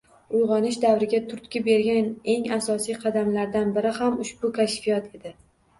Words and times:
Uygʻonish 0.37 0.79
davriga 0.85 1.19
turtki 1.33 1.61
bergan 1.69 2.09
eng 2.35 2.49
asosiy 2.59 2.99
qadamlardan 3.07 3.79
biri 3.79 3.95
ham 4.01 4.21
ushbu 4.27 4.55
kashfiyot 4.61 5.17
edi. 5.21 5.39